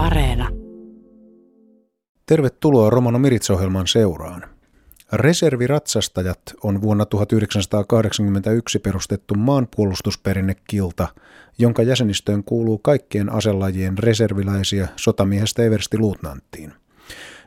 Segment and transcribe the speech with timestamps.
[0.00, 0.48] Areena.
[2.26, 4.44] Tervetuloa Romano Miritsohjelman seuraan.
[5.12, 11.08] Reserviratsastajat on vuonna 1981 perustettu maanpuolustusperinnekilta,
[11.58, 16.72] jonka jäsenistöön kuuluu kaikkien aselajien reserviläisiä sotamiehestä Eversti luutnanttiin.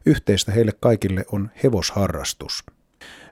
[0.06, 2.64] Yhteistä heille kaikille on hevosharrastus.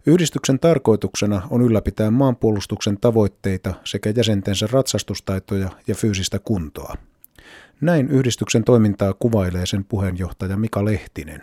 [0.05, 6.95] Yhdistyksen tarkoituksena on ylläpitää maanpuolustuksen tavoitteita sekä jäsentensä ratsastustaitoja ja fyysistä kuntoa.
[7.81, 11.41] Näin yhdistyksen toimintaa kuvailee sen puheenjohtaja Mika Lehtinen.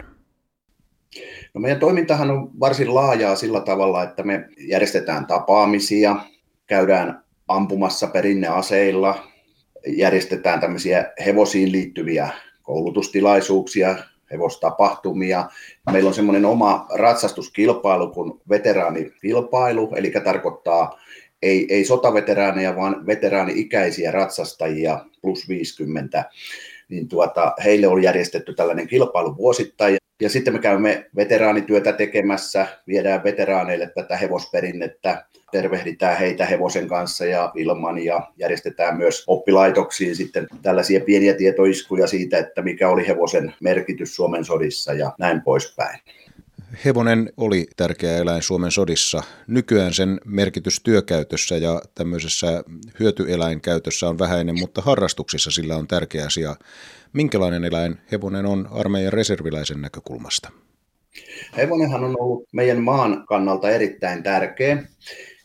[1.54, 6.16] No meidän toimintahan on varsin laajaa sillä tavalla, että me järjestetään tapaamisia,
[6.66, 9.24] käydään ampumassa perinneaseilla,
[9.86, 12.28] järjestetään tämmöisiä hevosiin liittyviä
[12.62, 13.96] koulutustilaisuuksia,
[14.32, 15.48] hevostapahtumia.
[15.92, 20.98] Meillä on semmoinen oma ratsastuskilpailu kuin veteraanikilpailu, eli tarkoittaa
[21.42, 26.24] ei, ei sotaveteraaneja, vaan veteraani-ikäisiä ratsastajia plus 50.
[26.88, 29.96] Niin tuota, heille on järjestetty tällainen kilpailu vuosittain.
[30.20, 37.52] Ja sitten me käymme veteraanityötä tekemässä, viedään veteraaneille tätä hevosperinnettä, tervehditään heitä hevosen kanssa ja
[37.56, 44.16] ilman ja järjestetään myös oppilaitoksiin sitten tällaisia pieniä tietoiskuja siitä, että mikä oli hevosen merkitys
[44.16, 46.00] Suomen sodissa ja näin poispäin.
[46.84, 49.22] Hevonen oli tärkeä eläin Suomen sodissa.
[49.46, 52.64] Nykyään sen merkitys työkäytössä ja tämmöisessä
[53.00, 56.56] hyötyeläinkäytössä on vähäinen, mutta harrastuksissa sillä on tärkeä asia.
[57.12, 60.50] Minkälainen eläin hevonen on armeijan reserviläisen näkökulmasta?
[61.56, 64.82] Hevonenhan on ollut meidän maan kannalta erittäin tärkeä.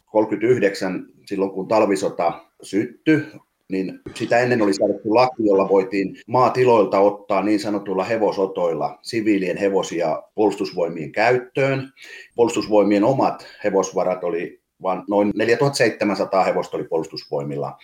[0.05, 3.25] 39 silloin kun talvisota syttyi,
[3.69, 10.23] niin sitä ennen oli säädetty laki, jolla voitiin maatiloilta ottaa niin sanotuilla hevosotoilla siviilien hevosia
[10.35, 11.89] puolustusvoimien käyttöön.
[12.35, 17.77] Puolustusvoimien omat hevosvarat oli vain noin 4700 hevosta oli puolustusvoimilla.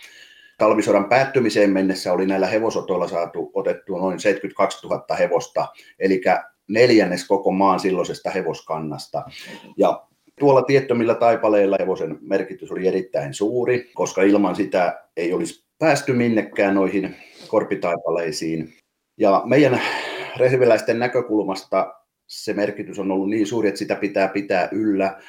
[0.58, 6.20] Talvisodan päättymiseen mennessä oli näillä hevosotoilla saatu otettua noin 72 000 hevosta, eli
[6.68, 9.22] neljännes koko maan silloisesta hevoskannasta.
[9.76, 10.06] Ja
[10.40, 16.74] tuolla tiettömillä taipaleilla hevosen merkitys oli erittäin suuri, koska ilman sitä ei olisi päästy minnekään
[16.74, 17.16] noihin
[17.48, 18.72] korpitaipaleisiin.
[19.18, 19.80] Ja meidän
[20.36, 21.94] reserviläisten näkökulmasta
[22.26, 25.20] se merkitys on ollut niin suuri, että sitä pitää pitää yllä.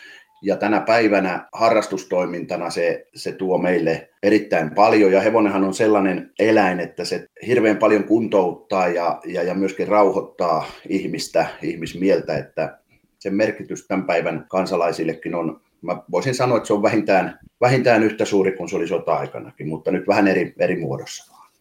[0.43, 5.11] Ja tänä päivänä harrastustoimintana se, se tuo meille erittäin paljon.
[5.11, 10.71] Ja hevonenhan on sellainen eläin, että se hirveän paljon kuntouttaa ja, ja, ja myöskin rauhoittaa
[10.89, 12.77] ihmistä, ihmismieltä, että
[13.19, 18.25] sen merkitys tämän päivän kansalaisillekin on mä voisin sanoa, että se on vähintään, vähintään yhtä
[18.25, 21.51] suuri kuin se oli sota-aikanakin, mutta nyt vähän eri, eri muodossa vaan.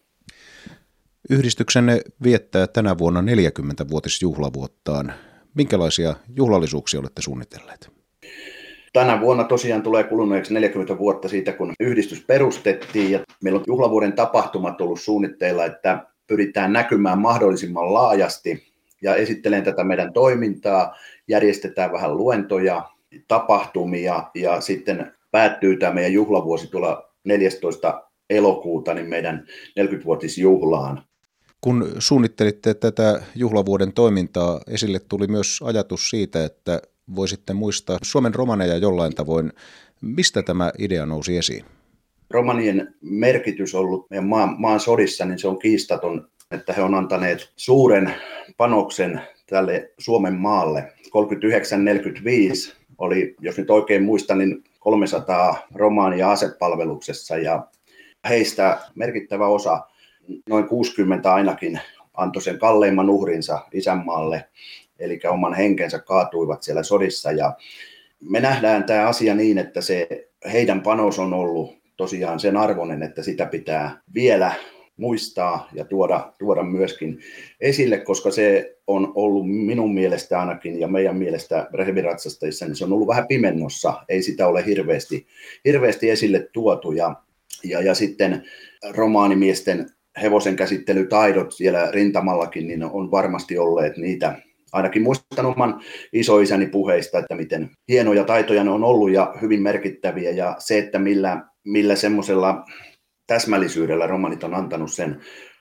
[1.29, 5.13] Yhdistyksenne viettää tänä vuonna 40-vuotisjuhlavuottaan.
[5.55, 7.91] Minkälaisia juhlallisuuksia olette suunnitelleet?
[8.93, 14.13] Tänä vuonna tosiaan tulee kuluneeksi 40 vuotta siitä, kun yhdistys perustettiin ja meillä on juhlavuoden
[14.13, 18.71] tapahtumat ollut suunnitteilla, että pyritään näkymään mahdollisimman laajasti
[19.01, 20.95] ja esittelen tätä meidän toimintaa,
[21.27, 22.90] järjestetään vähän luentoja,
[23.27, 29.45] tapahtumia ja sitten päättyy tämä meidän juhlavuosi tuolla 14 elokuuta niin meidän
[29.79, 31.03] 40-vuotisjuhlaan.
[31.61, 36.81] Kun suunnittelitte tätä juhlavuoden toimintaa, esille tuli myös ajatus siitä, että
[37.15, 39.53] voisitte muistaa Suomen romaneja jollain tavoin.
[40.01, 41.65] Mistä tämä idea nousi esiin?
[42.29, 47.51] Romanien merkitys ollut meidän maan, maan sodissa, niin se on kiistaton, että he on antaneet
[47.55, 48.13] suuren
[48.57, 50.93] panoksen tälle Suomen maalle.
[51.07, 57.67] 39-45 oli, jos nyt oikein muistan, niin 300 romaania asepalveluksessa ja
[58.29, 59.81] heistä merkittävä osa,
[60.49, 61.79] noin 60 ainakin,
[62.13, 64.45] antoi sen kalleimman uhrinsa isänmaalle,
[64.99, 67.31] eli oman henkensä kaatuivat siellä sodissa.
[67.31, 67.53] Ja
[68.29, 70.07] me nähdään tämä asia niin, että se
[70.53, 74.51] heidän panos on ollut tosiaan sen arvoinen, että sitä pitää vielä
[74.97, 77.19] muistaa ja tuoda, tuoda myöskin
[77.59, 82.93] esille, koska se on ollut minun mielestä ainakin ja meidän mielestä reheviratsastajissa, niin se on
[82.93, 85.27] ollut vähän pimennossa, ei sitä ole hirveästi,
[85.65, 86.91] hirveästi esille tuotu.
[86.91, 87.15] Ja,
[87.63, 88.43] ja, ja sitten
[88.89, 89.89] romaanimiesten
[90.21, 94.41] hevosen käsittelytaidot siellä rintamallakin, niin on varmasti olleet niitä,
[94.71, 95.81] ainakin muistan oman
[96.13, 100.31] isoisäni puheista, että miten hienoja taitoja ne on ollut ja hyvin merkittäviä.
[100.31, 102.65] Ja se, että millä, millä semmoisella
[103.31, 105.19] täsmällisyydellä romanit on antanut sen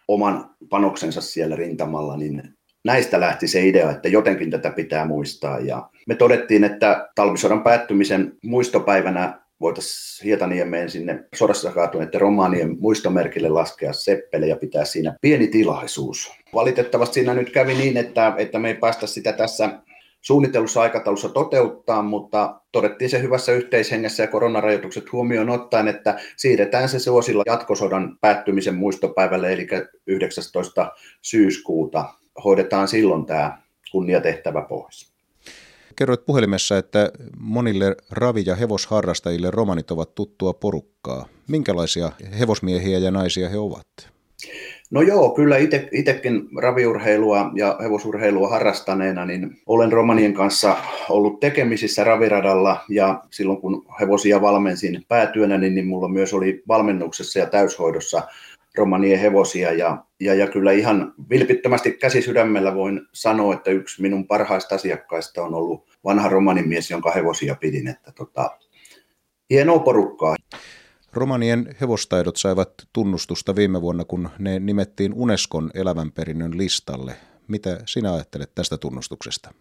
[0.09, 2.43] oman panoksensa siellä rintamalla, niin
[2.85, 5.59] näistä lähti se idea, että jotenkin tätä pitää muistaa.
[5.59, 13.93] Ja me todettiin, että talvisodan päättymisen muistopäivänä voitaisiin Hietaniemeen sinne sodassa kaatuneiden romaanien muistomerkille laskea
[13.93, 16.33] seppele ja pitää siinä pieni tilaisuus.
[16.55, 19.71] Valitettavasti siinä nyt kävi niin, että, että me ei päästä sitä tässä
[20.21, 26.99] suunnitellussa aikataulussa toteuttaa, mutta todettiin se hyvässä yhteishengessä ja koronarajoitukset huomioon ottaen, että siirretään se
[26.99, 29.69] suosilla jatkosodan päättymisen muistopäivälle, eli
[30.07, 30.93] 19.
[31.23, 32.05] syyskuuta.
[32.45, 33.59] Hoidetaan silloin tämä
[33.93, 35.11] kunniatehtävä pois.
[35.97, 41.27] Kerroit puhelimessa, että monille ravi- ja hevosharrastajille romanit ovat tuttua porukkaa.
[41.49, 43.87] Minkälaisia hevosmiehiä ja naisia he ovat?
[44.91, 45.57] No joo, kyllä
[45.93, 50.77] itsekin raviurheilua ja hevosurheilua harrastaneena, niin olen romanien kanssa
[51.09, 57.39] ollut tekemisissä raviradalla ja silloin kun hevosia valmensin päätyönä, niin, niin mulla myös oli valmennuksessa
[57.39, 58.23] ja täyshoidossa
[58.77, 64.75] romanien hevosia ja, ja, ja kyllä ihan vilpittömästi käsisydämellä voin sanoa, että yksi minun parhaista
[64.75, 68.59] asiakkaista on ollut vanha romanimies, jonka hevosia pidin, että tota,
[69.51, 70.37] hienoa porukkaa.
[71.13, 77.15] Romanien hevostaidot saivat tunnustusta viime vuonna, kun ne nimettiin Unescon elävänperinnön listalle.
[77.49, 79.55] Mitä sinä ajattelet tästä tunnustuksesta?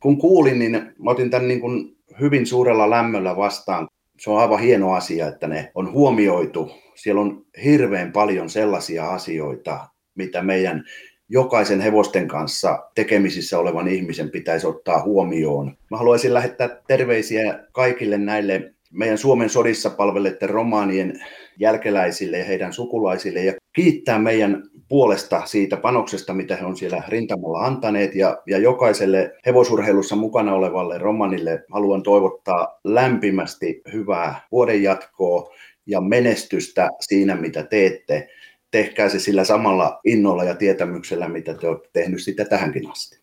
[0.00, 3.88] Kun kuulin, niin mä otin tämän niin kuin hyvin suurella lämmöllä vastaan.
[4.20, 6.70] Se on aivan hieno asia, että ne on huomioitu.
[6.94, 10.84] Siellä on hirveän paljon sellaisia asioita, mitä meidän
[11.28, 15.76] jokaisen hevosten kanssa tekemisissä olevan ihmisen pitäisi ottaa huomioon.
[15.90, 21.20] Mä haluaisin lähettää terveisiä kaikille näille meidän Suomen sodissa palvelleiden romaanien
[21.58, 27.58] jälkeläisille ja heidän sukulaisille ja kiittää meidän puolesta siitä panoksesta, mitä he on siellä rintamalla
[27.58, 35.54] antaneet ja, ja jokaiselle hevosurheilussa mukana olevalle romanille haluan toivottaa lämpimästi hyvää vuoden jatkoa
[35.86, 38.28] ja menestystä siinä, mitä teette.
[38.70, 43.20] Tehkää se sillä samalla innolla ja tietämyksellä, mitä te olette tehnyt sitä tähänkin asti.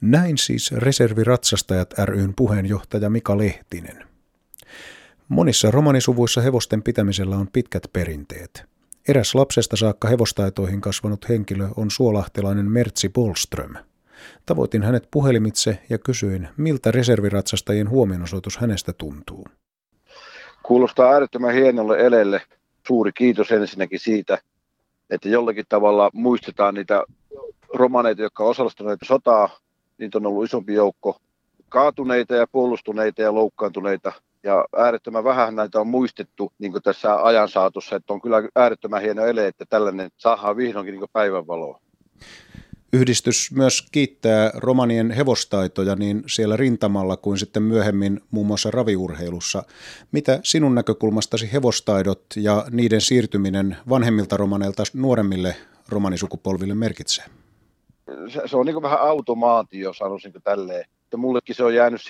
[0.00, 4.09] Näin siis Reserviratsastajat ryn puheenjohtaja Mika Lehtinen.
[5.30, 8.64] Monissa romanisuvuissa hevosten pitämisellä on pitkät perinteet.
[9.08, 13.74] Eräs lapsesta saakka hevostaitoihin kasvanut henkilö on suolahtelainen Mertsi Polström.
[14.46, 19.46] Tavoitin hänet puhelimitse ja kysyin, miltä reserviratsastajien huomionosoitus hänestä tuntuu.
[20.62, 22.42] Kuulostaa äärettömän hienolle elelle.
[22.86, 24.38] Suuri kiitos ensinnäkin siitä,
[25.10, 27.04] että jollakin tavalla muistetaan niitä
[27.74, 29.48] romaneita, jotka osallistuneet sotaa.
[29.98, 31.20] Niitä on ollut isompi joukko
[31.68, 34.12] kaatuneita ja puolustuneita ja loukkaantuneita
[34.42, 39.24] ja äärettömän vähän näitä on muistettu niin tässä ajan saatossa, että on kyllä äärettömän hieno
[39.24, 41.80] ele, että tällainen saadaan vihdoinkin niin päivänvaloa.
[42.92, 49.62] Yhdistys myös kiittää romanien hevostaitoja niin siellä rintamalla kuin sitten myöhemmin muun muassa raviurheilussa.
[50.12, 55.56] Mitä sinun näkökulmastasi hevostaidot ja niiden siirtyminen vanhemmilta romaneilta nuoremmille
[55.88, 57.24] romanisukupolville merkitsee?
[58.28, 60.84] Se, se on niin vähän automaatio, sanoisinko tälleen.
[61.04, 62.00] Että mullekin se on jäänyt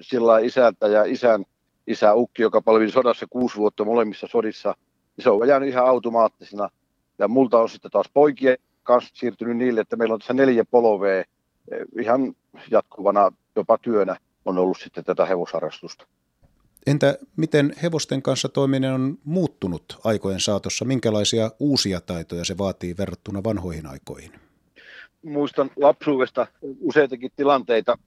[0.00, 1.44] sillä isältä ja isän
[1.88, 4.74] isä Ukki, joka palveli sodassa kuusi vuotta molemmissa sodissa,
[5.16, 6.68] niin se on jäänyt ihan automaattisena.
[7.18, 11.18] Ja multa on sitten taas poikien kanssa siirtynyt niille, että meillä on tässä neljä polvea
[11.18, 11.26] eh,
[12.00, 12.34] ihan
[12.70, 16.06] jatkuvana jopa työnä on ollut sitten tätä hevosharrastusta.
[16.86, 20.84] Entä miten hevosten kanssa toiminen on muuttunut aikojen saatossa?
[20.84, 24.32] Minkälaisia uusia taitoja se vaatii verrattuna vanhoihin aikoihin?
[25.22, 26.46] Muistan lapsuudesta
[26.80, 27.98] useitakin tilanteita.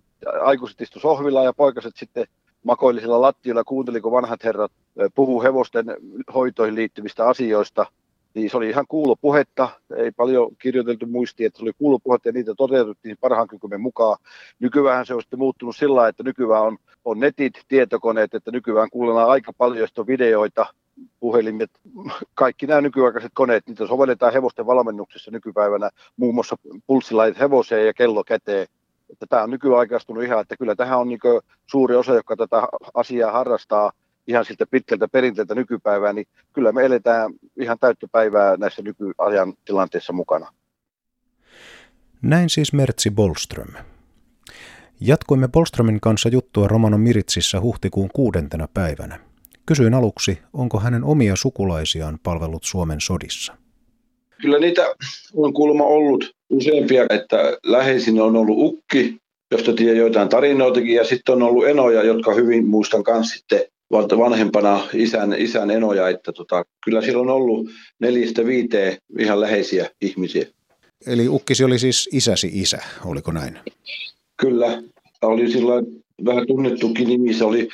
[0.42, 2.26] Aikuiset istu sohvilla ja poikaset sitten
[2.64, 4.72] makoili sillä lattiolla, kuunteli, kun vanhat herrat
[5.16, 5.86] puhuu hevosten
[6.34, 7.86] hoitoihin liittyvistä asioista.
[8.34, 12.54] Niin se oli ihan kuulopuhetta, ei paljon kirjoiteltu muistia, että se oli kuulopuhetta ja niitä
[12.58, 14.18] toteutettiin parhaan kykymme mukaan.
[14.60, 19.30] Nykyään se on sitten muuttunut sillä että nykyään on, on netit, tietokoneet, että nykyään kuullaan
[19.30, 20.66] aika paljon videoita,
[21.20, 21.70] puhelimet,
[22.36, 26.56] kaikki nämä nykyaikaiset koneet, niitä sovelletaan hevosten valmennuksessa nykypäivänä, muun muassa
[26.88, 28.68] pulssilait hevoseen ja kello käteen
[29.12, 31.20] että tämä on nykyaikaistunut ihan, että kyllä tähän on niin
[31.68, 33.92] suuri osa, joka tätä asiaa harrastaa
[34.28, 40.54] ihan siltä pitkältä perinteeltä nykypäivää, niin kyllä me eletään ihan täyttöpäivää näissä nykyajan tilanteissa mukana.
[42.22, 43.74] Näin siis Mertsi Bolström.
[45.00, 49.20] Jatkoimme Bolströmin kanssa juttua Romano Miritsissä huhtikuun kuudentena päivänä.
[49.66, 53.58] Kysyin aluksi, onko hänen omia sukulaisiaan palvellut Suomen sodissa.
[54.42, 54.82] Kyllä niitä
[55.34, 59.18] on kuulemma ollut useampia, että läheisin on ollut ukki,
[59.52, 63.62] josta tiedän joitain tarinoitakin, ja sitten on ollut enoja, jotka hyvin muistan myös sitten
[64.18, 70.46] vanhempana isän, isän enoja, että tota, kyllä siellä on ollut neljästä viiteen ihan läheisiä ihmisiä.
[71.08, 73.60] Eli ukkisi oli siis isäsi isä, oliko näin?
[74.38, 74.84] Kyllä,
[75.22, 75.86] oli silloin
[76.26, 77.70] vähän tunnettukin nimi, se oli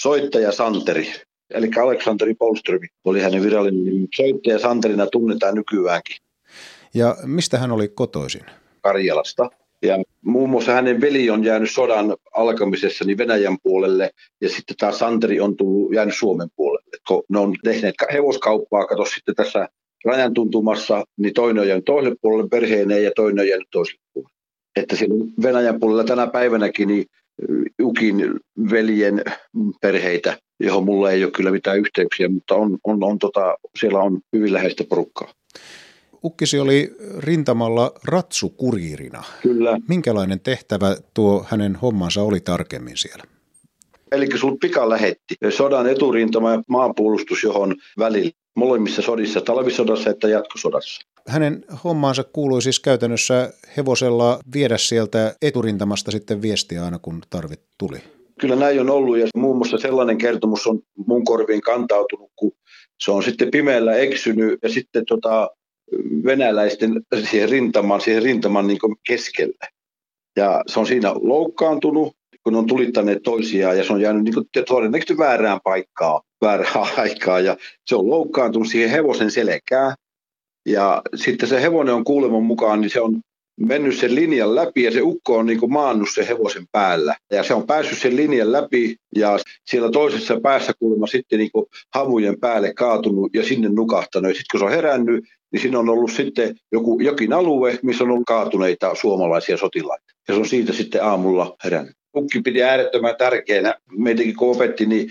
[0.00, 1.12] soittaja Santeri,
[1.50, 4.06] eli Aleksanteri Polströmi oli hänen virallinen nimi.
[4.16, 6.16] Soittaja Santerina tunnetaan nykyäänkin.
[6.94, 8.42] Ja mistä hän oli kotoisin?
[8.80, 9.50] Karjalasta.
[9.82, 14.92] Ja muun muassa hänen veli on jäänyt sodan alkamisessa niin Venäjän puolelle ja sitten tämä
[14.92, 16.98] Santeri on tullut, jäänyt Suomen puolelle.
[17.08, 19.68] Kun ne on tehneet hevoskauppaa, kato sitten tässä
[20.04, 24.38] rajan tuntumassa, niin toinen on jäänyt toiselle puolelle perheeneen ja toinen on jäänyt toiselle puolelle.
[24.76, 24.96] Että
[25.42, 27.06] Venäjän puolella tänä päivänäkin niin
[27.82, 28.40] Ukin
[28.70, 29.22] veljen
[29.80, 34.20] perheitä, johon mulla ei ole kyllä mitään yhteyksiä, mutta on, on, on tota, siellä on
[34.32, 35.32] hyvin läheistä porukkaa.
[36.24, 39.22] Ukkisi oli rintamalla ratsukuriirina.
[39.42, 39.78] Kyllä.
[39.88, 43.24] Minkälainen tehtävä tuo hänen hommansa oli tarkemmin siellä?
[44.12, 51.00] Eli sun pika lähetti sodan eturintama ja maanpuolustus, johon välillä molemmissa sodissa, talvisodassa että jatkosodassa.
[51.28, 57.98] Hänen hommaansa kuului siis käytännössä hevosella viedä sieltä eturintamasta sitten viestiä aina kun tarvit tuli.
[58.40, 62.52] Kyllä näin on ollut ja muun muassa sellainen kertomus on mun korviin kantautunut, kun
[63.00, 65.50] se on sitten pimeällä eksynyt ja sitten tota,
[66.24, 69.68] venäläisten siihen rintaman, siihen rintaman niin keskelle.
[70.36, 75.18] Ja se on siinä loukkaantunut, kun on tulittaneet toisiaan ja se on jäänyt niin todennäköisesti
[75.18, 79.94] väärään paikkaan, väärään aikaan ja se on loukkaantunut siihen hevosen selkään.
[80.66, 83.20] Ja sitten se hevonen on kuuleman mukaan, niin se on
[83.58, 87.16] mennyt sen linjan läpi ja se ukko on niin kuin maannut sen hevosen päällä.
[87.32, 91.66] Ja se on päässyt sen linjan läpi ja siellä toisessa päässä kuulemma sitten niin kuin
[91.94, 94.30] havujen päälle kaatunut ja sinne nukahtanut.
[94.30, 98.04] Ja sitten kun se on herännyt, niin siinä on ollut sitten joku, jokin alue, missä
[98.04, 100.04] on ollut kaatuneita suomalaisia sotilaita.
[100.28, 101.94] Ja se on siitä sitten aamulla herännyt.
[102.16, 105.10] Ukki piti äärettömän tärkeänä, meitäkin kun opetti, niin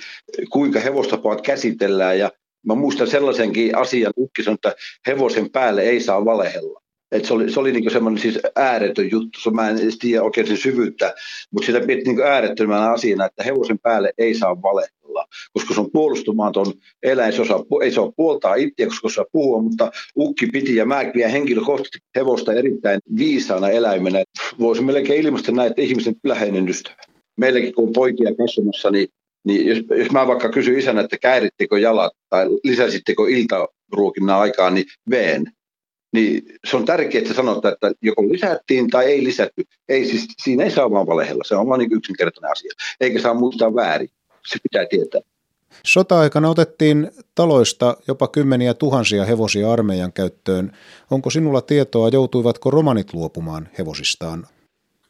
[0.49, 2.19] kuinka hevostapaat käsitellään.
[2.19, 2.31] Ja
[2.65, 4.75] mä muistan sellaisenkin asian, Ukki sanoi, että
[5.07, 6.81] hevosen päälle ei saa valehella.
[7.11, 10.47] Et se oli, se oli niinku semmoinen siis ääretön juttu, so mä en tiedä oikein
[10.47, 11.15] sen syvyyttä,
[11.51, 15.91] mutta sitä piti niinku äärettömänä asiana, että hevosen päälle ei saa valehdella, koska se on
[15.91, 16.73] puolustumaton
[17.03, 20.85] eläin, se osaa, ei se ole puoltaa itseä, koska se puhua, mutta ukki piti ja
[20.85, 24.23] mä pidän henkilökohtaisesti hevosta erittäin viisaana eläimenä.
[24.59, 26.95] Voisi melkein ilmaista näin, että ihmisen läheinen ystävä.
[27.37, 29.07] Meilläkin kun on poikia kasvamassa, niin
[29.47, 34.85] niin jos, jos mä vaikka kysyn isänä, että käärittekö jalat tai lisäsittekö iltaruokinnan aikaan, niin
[35.09, 35.45] veen
[36.17, 39.63] niin se on tärkeää, että sanotaan, että joko lisättiin tai ei lisätty.
[39.89, 42.71] Ei siis, siinä ei saa vaan valehella, se on vain niin yksinkertainen asia.
[43.01, 44.09] Eikä saa muistaa väärin,
[44.47, 45.21] se pitää tietää.
[45.85, 50.71] Sota-aikana otettiin taloista jopa kymmeniä tuhansia hevosia armeijan käyttöön.
[51.11, 54.47] Onko sinulla tietoa, joutuivatko romanit luopumaan hevosistaan?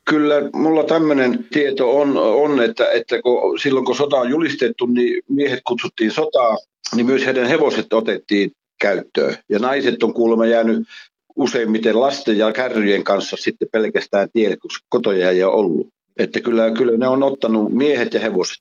[0.09, 5.23] Kyllä mulla tämmöinen tieto on, on että, että kun, silloin kun sota on julistettu, niin
[5.29, 6.57] miehet kutsuttiin sotaa,
[6.95, 9.35] niin myös heidän hevoset otettiin käyttöön.
[9.49, 10.87] Ja naiset on kuulemma jäänyt
[11.35, 15.87] useimmiten lasten ja kärryjen kanssa sitten pelkästään tielle, koska kotoja ei ole ollut.
[16.17, 18.57] Että kyllä, kyllä ne on ottanut miehet ja hevoset.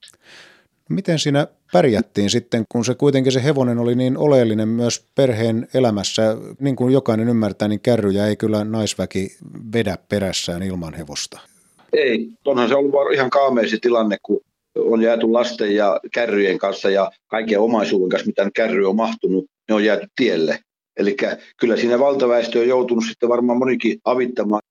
[0.90, 6.37] Miten siinä pärjättiin sitten, kun se kuitenkin se hevonen oli niin oleellinen myös perheen elämässä?
[6.61, 9.37] Niin kuin jokainen ymmärtää, niin kärryjä ei kyllä naisväki
[9.73, 11.40] vedä perässään ilman hevosta.
[11.92, 14.40] Ei, onhan se ollut ihan kaameisi tilanne, kun
[14.76, 19.75] on jääty lasten ja kärryjen kanssa ja kaiken omaisuuden kanssa, mitä kärry on mahtunut, ne
[19.75, 20.58] on jääty tielle.
[20.96, 21.16] Eli
[21.56, 24.62] kyllä siinä valtaväestö on joutunut sitten varmaan monikin avittamaan.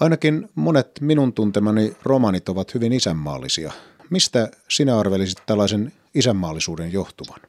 [0.00, 3.72] Ainakin monet minun tuntemani romanit ovat hyvin isänmaallisia.
[4.10, 7.40] Mistä sinä arvelisit tällaisen isänmaallisuuden johtuvan?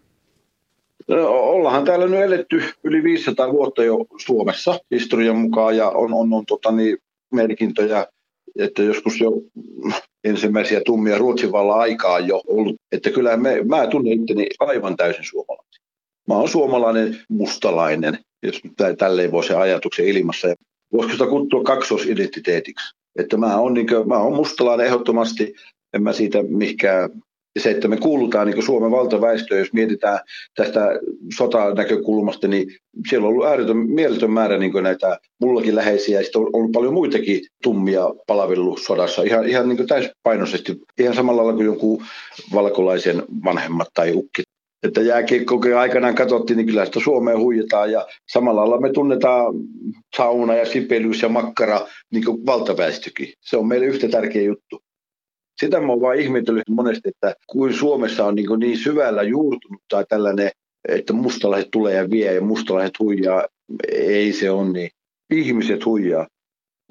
[1.08, 6.34] No, ollaanhan täällä nyt eletty yli 500 vuotta jo Suomessa historian mukaan ja on, on,
[6.34, 6.98] on tota, niin,
[7.32, 8.08] merkintöjä
[8.60, 9.32] että joskus jo
[10.24, 12.76] ensimmäisiä tummia Ruotsin vallan aikaa jo ollut.
[12.92, 15.71] Että kyllä me, mä tunnen itteni aivan täysin suomalainen.
[16.32, 20.48] Mä oon suomalainen mustalainen, jos nyt tälleen voi se ajatuksen ilmassa.
[20.48, 20.56] Ja
[20.94, 22.96] voisiko sitä kuttua kaksoisidentiteetiksi?
[23.20, 25.54] Että mä oon, niin kuin, mä oon mustalainen ehdottomasti,
[25.94, 27.10] en mä siitä mihinkään
[27.60, 30.20] se, että me kuulutaan niin Suomen valtaväestöön, jos mietitään
[30.56, 30.88] tästä
[31.38, 32.76] sotanäkökulmasta, niin
[33.10, 36.94] siellä on ollut ääretön, mieletön määrä niin näitä mullakin läheisiä, ja sitten on ollut paljon
[36.94, 42.04] muitakin tummia palvelusodassa, ihan, ihan niin täyspainoisesti, ihan samalla lailla kuin jonkun
[42.54, 44.44] valkolaisen vanhemmat tai ukki.
[44.84, 49.54] Että jääkiekko aikanaan katsottiin, niin kyllä sitä Suomeen huijataan ja samalla lailla me tunnetaan
[50.18, 53.34] sauna ja sipelyys ja makkara niin kuin valtaväestökin.
[53.42, 54.82] Se on meille yhtä tärkeä juttu.
[55.60, 60.06] Sitä mä oon vaan ihmetellyt monesti, että kuin Suomessa on niin, niin syvällä juurtunut tai
[60.10, 60.52] tällainen,
[60.88, 63.46] että mustalaiset tulee ja vie ja mustalaiset huijaa.
[63.92, 64.90] Ei se on niin.
[65.34, 66.28] Ihmiset huijaa.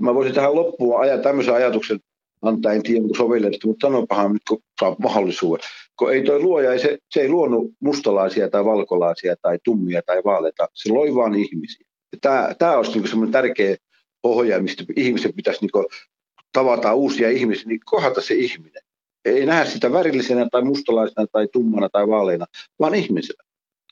[0.00, 2.00] Mä voisin tähän loppuun ajaa tämmöisen ajatuksen,
[2.42, 5.68] antaa en tiedä, onko sovelletta, mutta sanopahan nyt, kun saa mahdollisuuden.
[6.00, 10.69] Kun ei toi luoja, se, se ei luonut mustalaisia tai valkolaisia tai tummia tai vaaleita,
[10.75, 11.87] se loi vaan ihmisiä.
[12.21, 13.76] Tämä, tämä olisi niin semmoinen tärkeä
[14.23, 15.87] pohja, mistä ihmiset pitäisi niin
[16.52, 18.83] tavataan uusia ihmisiä, niin kohdata se ihminen.
[19.25, 22.47] Ei nähdä sitä värillisenä tai mustalaisena tai tummana tai vaaleina,
[22.78, 23.45] vaan ihmisenä.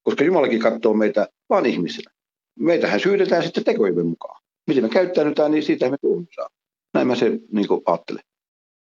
[0.02, 2.10] Koska Jumalakin katsoo meitä vaan ihmisenä.
[2.58, 4.42] Meitähän syydetään sitten tekojen mukaan.
[4.66, 6.48] Miten me käyttäydytään, niin siitä me tuomme saa.
[6.94, 8.22] Näin mä se niin ajattelen.